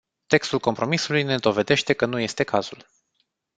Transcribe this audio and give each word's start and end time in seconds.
Textul 0.27 0.59
compromisului 0.59 1.23
ne 1.23 1.37
dovedește 1.37 1.93
că 1.93 2.05
nu 2.05 2.19
este 2.19 2.43
cazul. 2.43 2.85